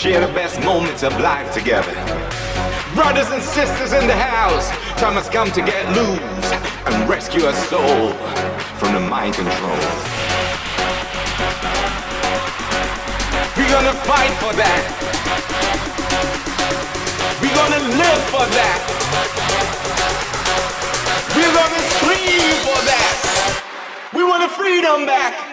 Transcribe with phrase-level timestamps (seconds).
[0.00, 1.92] Share the best moments of life together.
[2.94, 6.50] Brothers and sisters in the house, time has come to get loose
[6.88, 8.14] and rescue a soul
[8.80, 9.76] from the mind control.
[13.60, 14.82] We're gonna fight for that.
[17.44, 18.80] We're gonna live for that.
[21.36, 24.10] We're gonna scream for that.
[24.16, 25.49] We want the freedom back.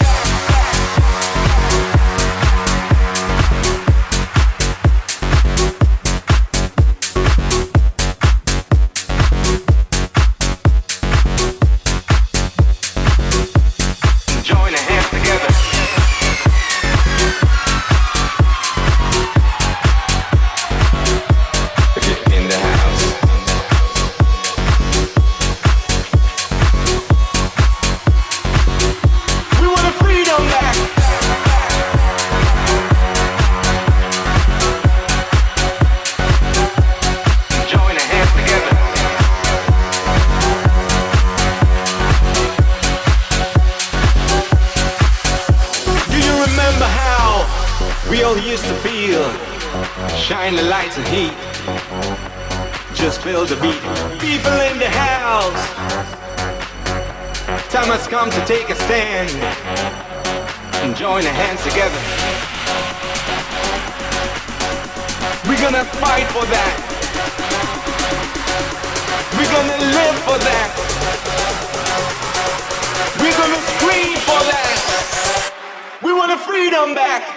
[76.78, 77.37] Freedom back.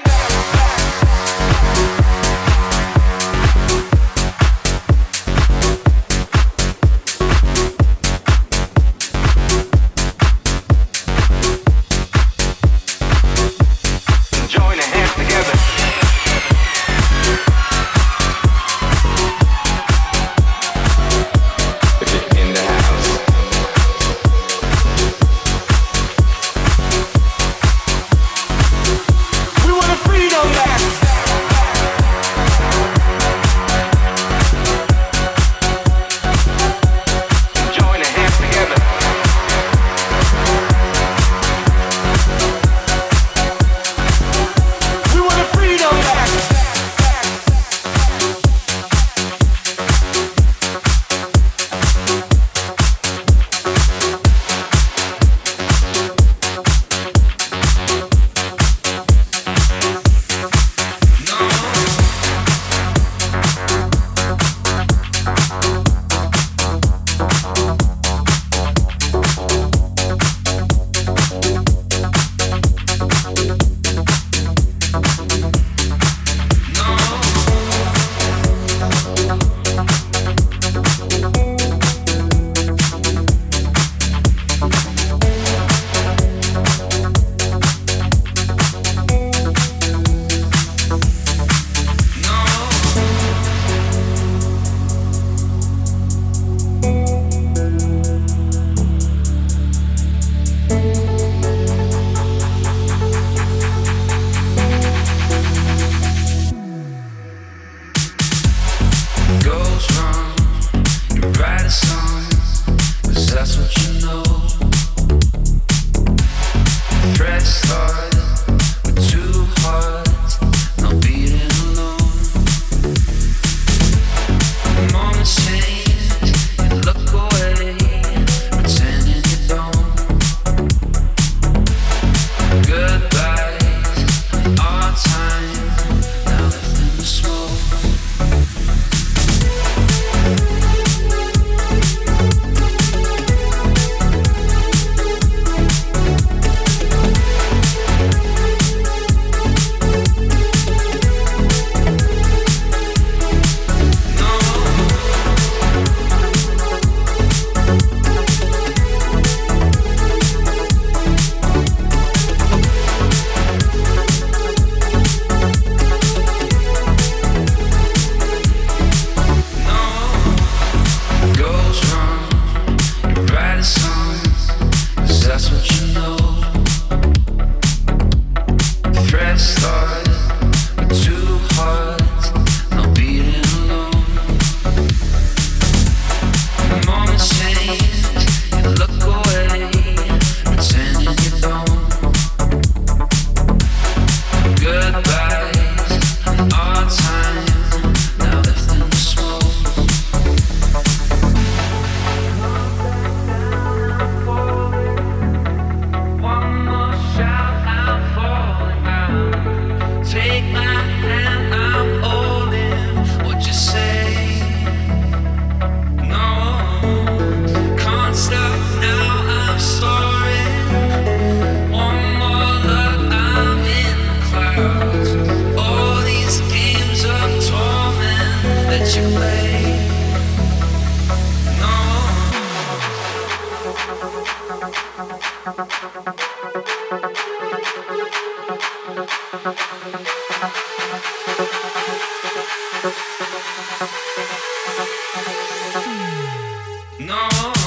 [247.10, 247.59] No.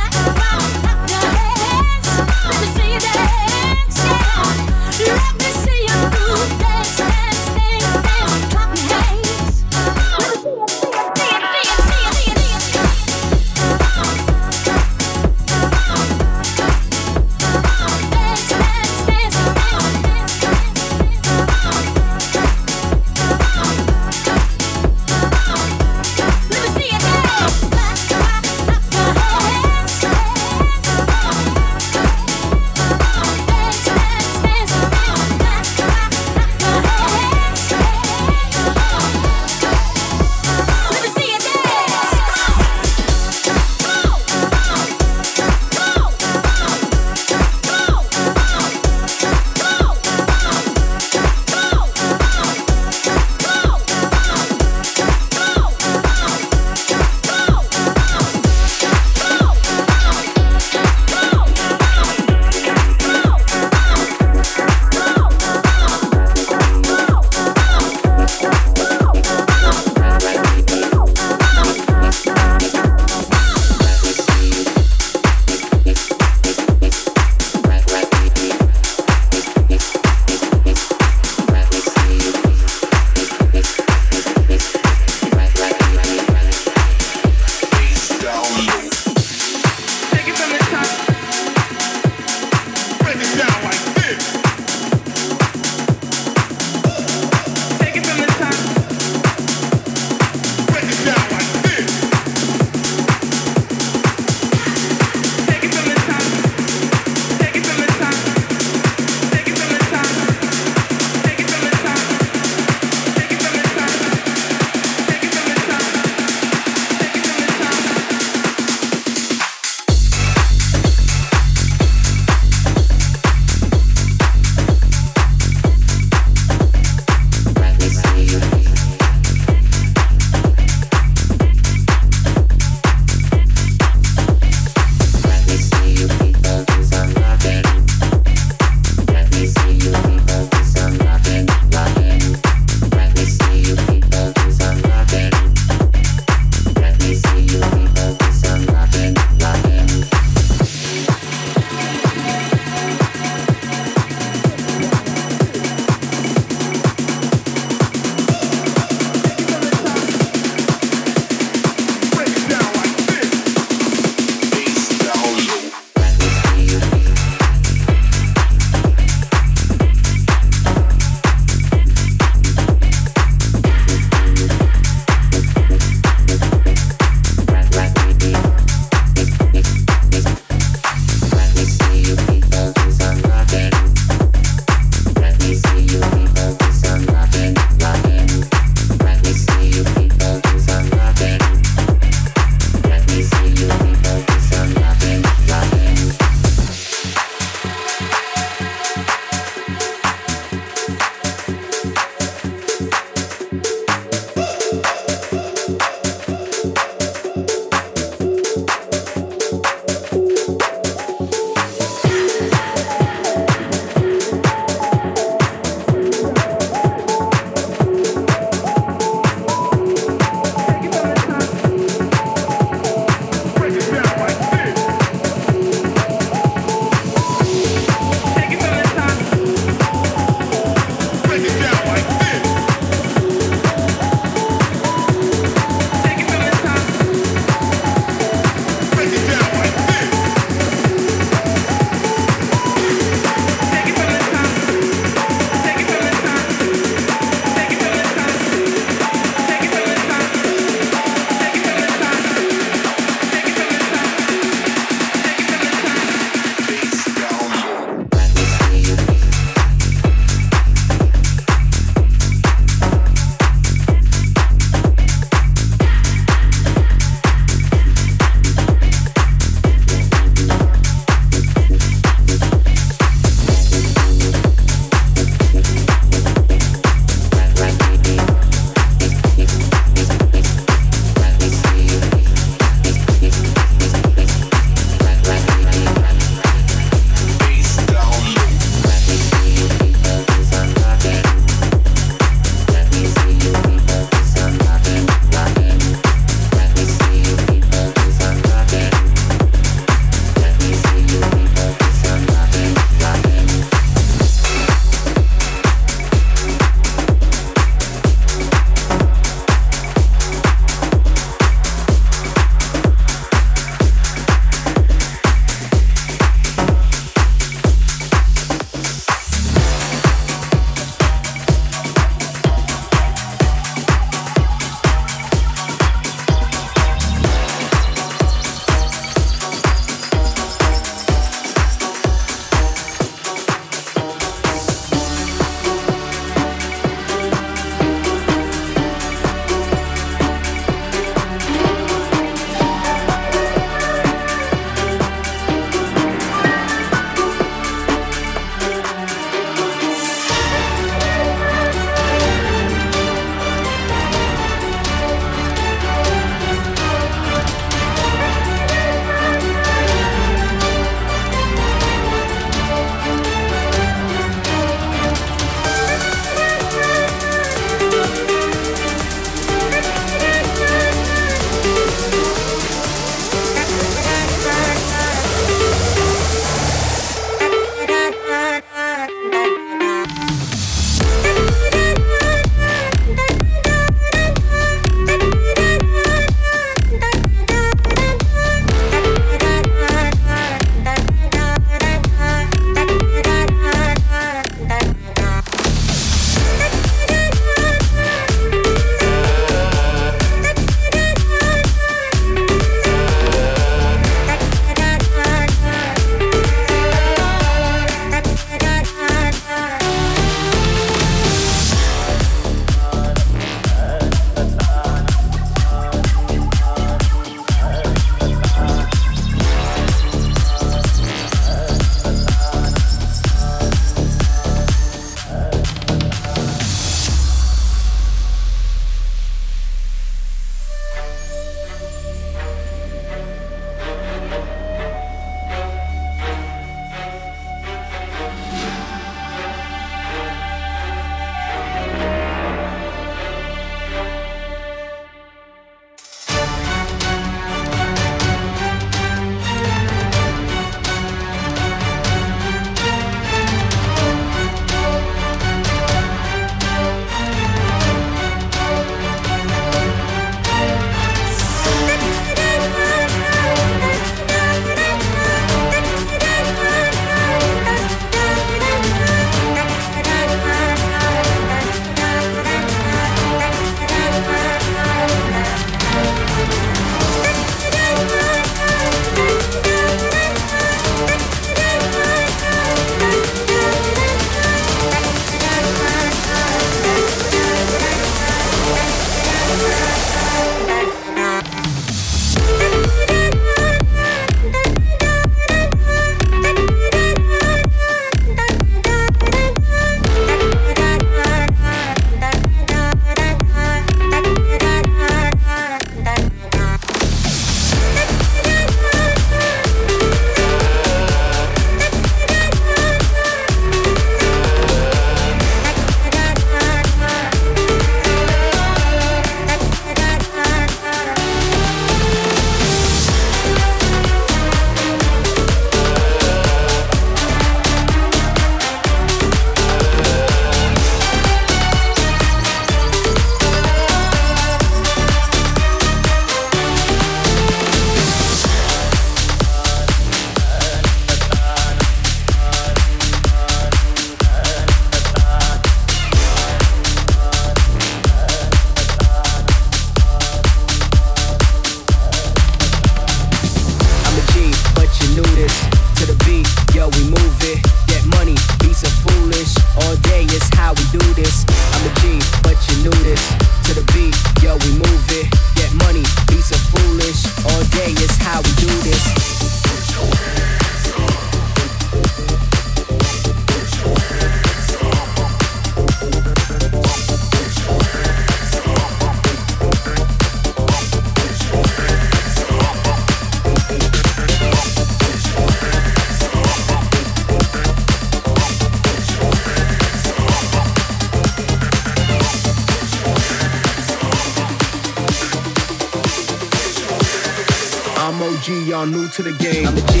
[598.81, 599.67] Y'all new to the game.
[599.67, 600.00] I'm.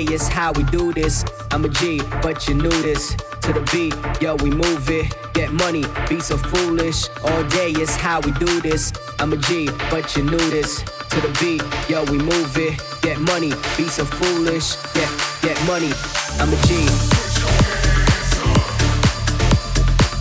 [0.00, 1.26] Is how we do this.
[1.50, 3.14] I'm a G, but you knew this.
[3.42, 5.14] To the beat, yo, we move it.
[5.34, 7.08] Get money, beats are foolish.
[7.22, 8.94] All day is how we do this.
[9.18, 10.82] I'm a G, but you knew this.
[10.82, 12.82] To the beat, yo, we move it.
[13.02, 14.76] Get money, beats are foolish.
[14.94, 15.10] Get,
[15.42, 15.92] get money.
[16.40, 16.88] I'm a G.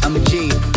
[0.03, 0.68] I'm a G.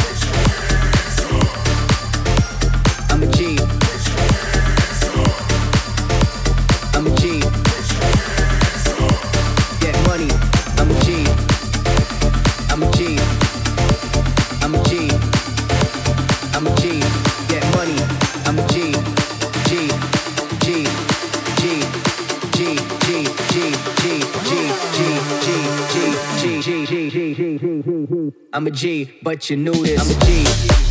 [28.62, 30.00] I'm a G, but you knew this.
[30.00, 30.81] I'm a G.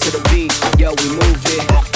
[0.00, 1.91] To the beat, yo, we move it.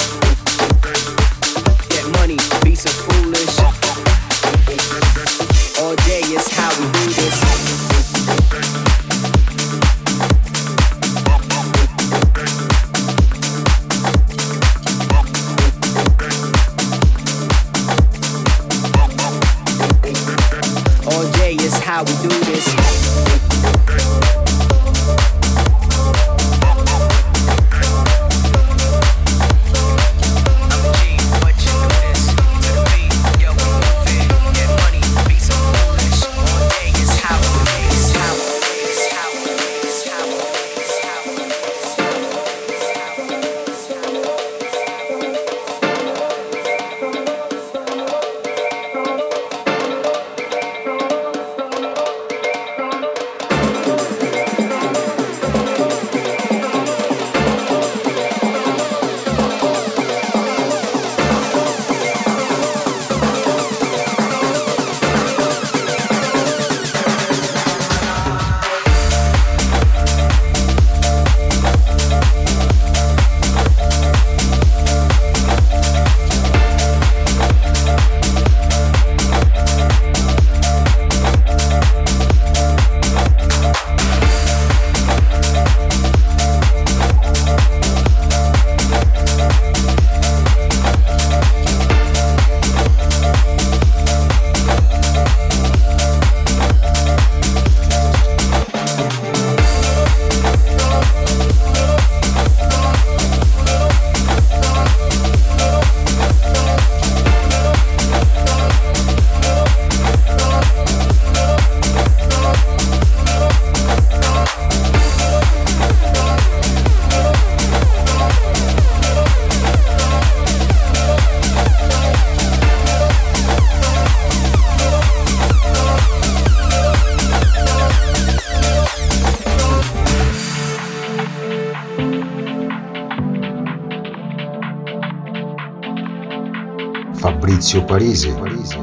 [137.73, 138.77] Fabrizio Parisi.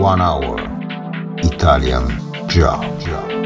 [0.00, 0.58] One Hour
[1.44, 2.08] Italian
[2.48, 3.45] Job.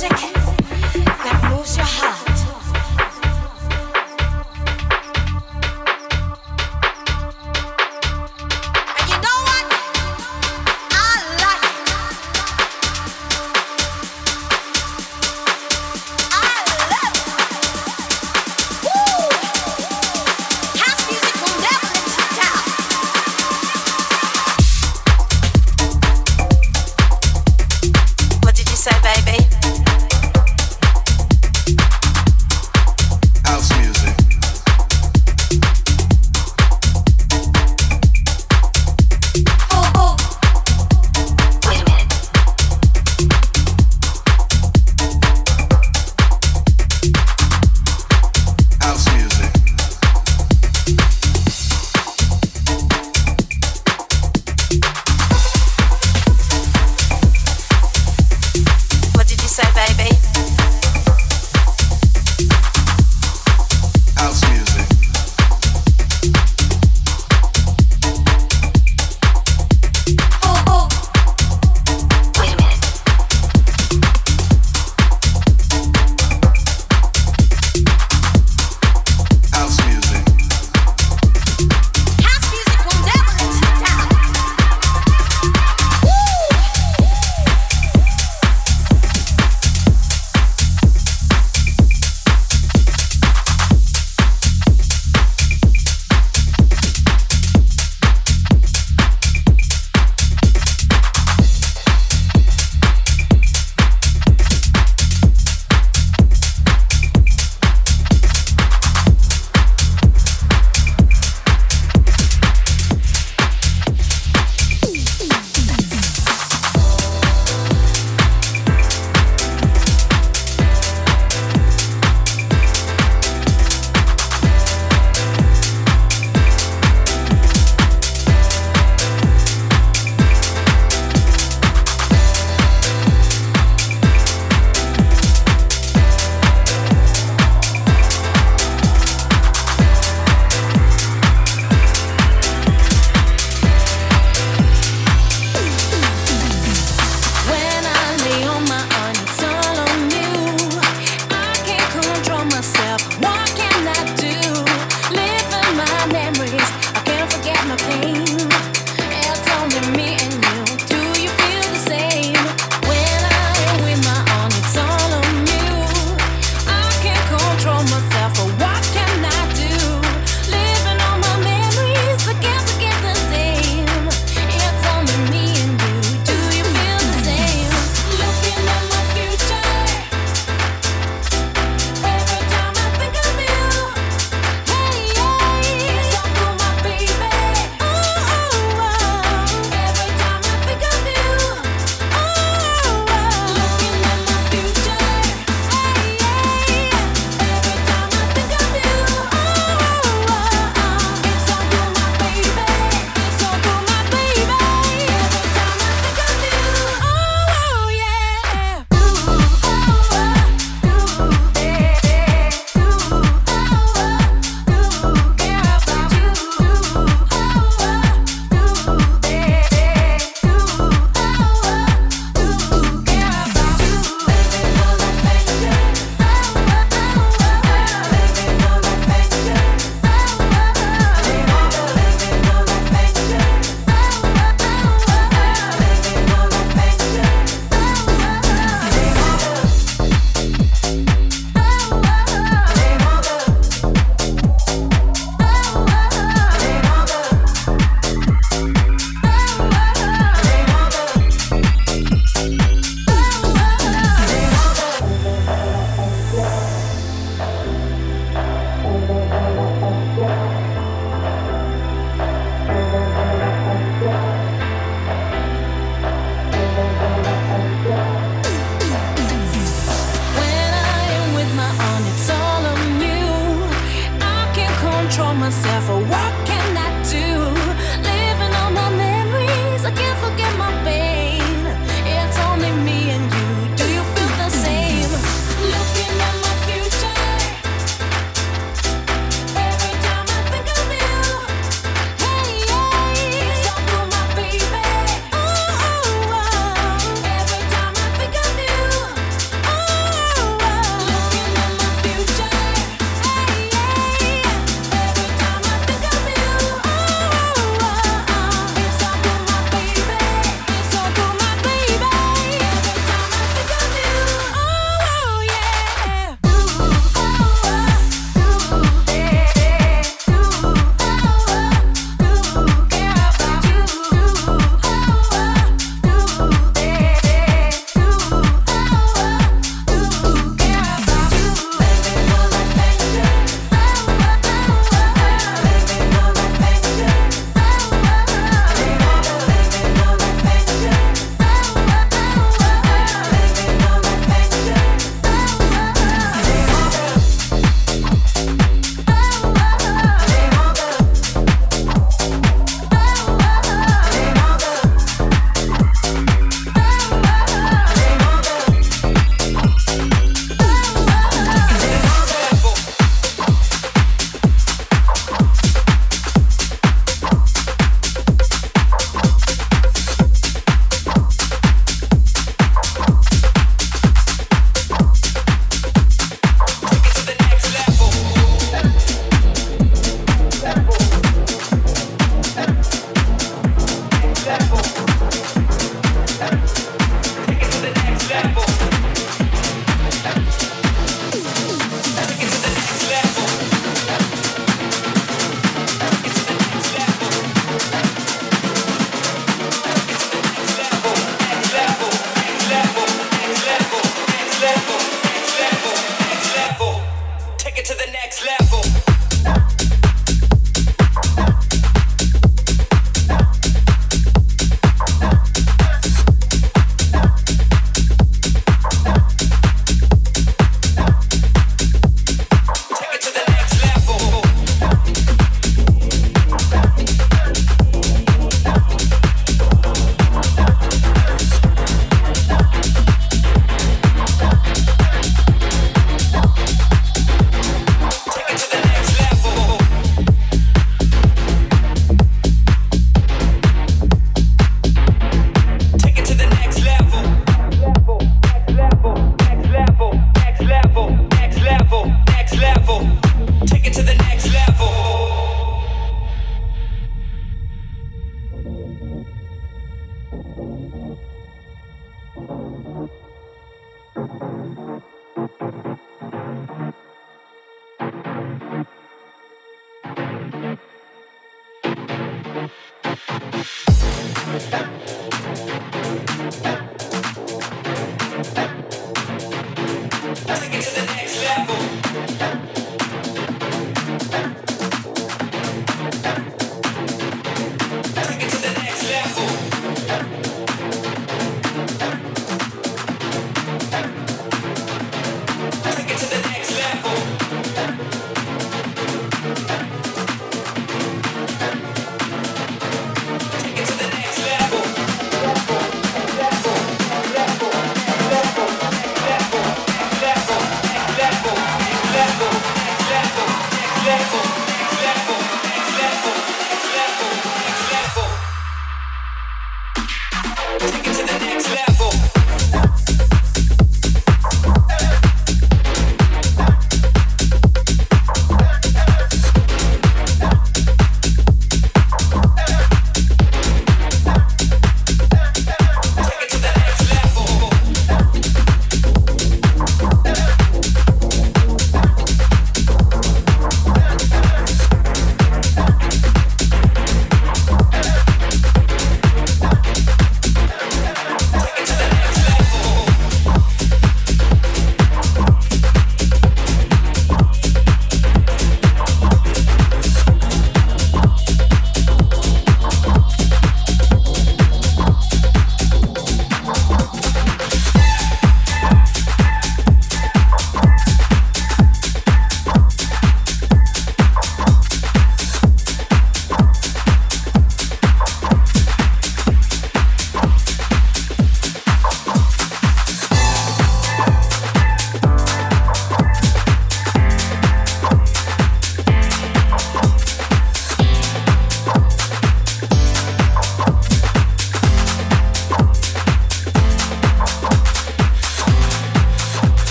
[0.00, 0.27] music.